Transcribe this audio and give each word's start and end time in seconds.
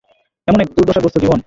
এমন 0.47 0.59
এক 0.61 0.69
দুর্দশাগ্রস্ত 0.69 1.17
জীবন। 1.17 1.39